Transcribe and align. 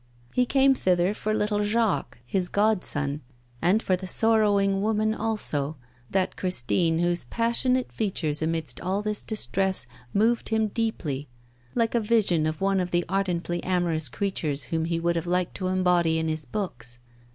He 0.33 0.47
came 0.47 0.73
thither 0.73 1.13
for 1.13 1.31
little 1.31 1.61
Jacques, 1.63 2.17
his 2.25 2.49
godson, 2.49 3.21
and 3.61 3.83
for 3.83 3.95
the 3.95 4.07
sorrowing 4.07 4.81
woman 4.81 5.13
also, 5.13 5.77
that 6.09 6.35
Christine 6.37 6.97
whose 6.97 7.25
passionate 7.25 7.91
features 7.91 8.41
amidst 8.41 8.81
all 8.81 9.03
this 9.03 9.21
distress 9.21 9.85
moved 10.11 10.49
him 10.49 10.69
deeply, 10.69 11.27
like 11.75 11.93
a 11.93 11.99
vision 11.99 12.47
of 12.47 12.61
one 12.61 12.79
of 12.79 12.89
the 12.89 13.05
ardently 13.07 13.63
amorous 13.63 14.09
creatures 14.09 14.63
whom 14.63 14.85
he 14.85 14.99
would 14.99 15.15
have 15.15 15.27
liked 15.27 15.53
to 15.57 15.67
embody 15.67 16.17
in 16.17 16.27
his 16.29 16.45
books. 16.45 16.97